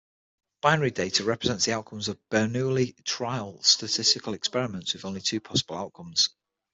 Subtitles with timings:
[0.61, 6.29] Binary data represents the outcomes of Bernoulli trials-statistical experiments with only two possible outcomes.